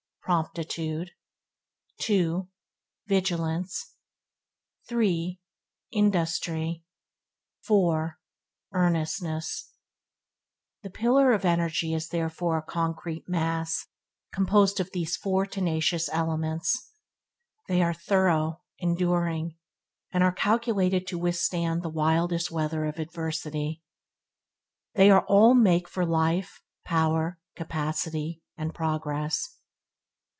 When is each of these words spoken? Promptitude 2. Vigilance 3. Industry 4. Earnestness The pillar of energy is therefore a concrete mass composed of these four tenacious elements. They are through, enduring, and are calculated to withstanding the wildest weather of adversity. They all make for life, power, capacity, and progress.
Promptitude 0.23 1.11
2. 1.97 2.47
Vigilance 3.07 3.95
3. 4.87 5.41
Industry 5.91 6.85
4. 7.63 8.17
Earnestness 8.71 9.71
The 10.83 10.89
pillar 10.89 11.33
of 11.33 11.43
energy 11.43 11.93
is 11.93 12.07
therefore 12.09 12.59
a 12.59 12.63
concrete 12.63 13.27
mass 13.27 13.87
composed 14.33 14.79
of 14.79 14.91
these 14.93 15.17
four 15.17 15.45
tenacious 15.45 16.07
elements. 16.13 16.93
They 17.67 17.81
are 17.81 17.93
through, 17.93 18.55
enduring, 18.77 19.57
and 20.11 20.23
are 20.23 20.31
calculated 20.31 21.05
to 21.07 21.17
withstanding 21.17 21.81
the 21.81 21.89
wildest 21.89 22.49
weather 22.51 22.85
of 22.85 22.99
adversity. 22.99 23.81
They 24.93 25.11
all 25.11 25.55
make 25.55 25.89
for 25.89 26.05
life, 26.05 26.61
power, 26.85 27.37
capacity, 27.55 28.41
and 28.55 28.73
progress. 28.73 29.57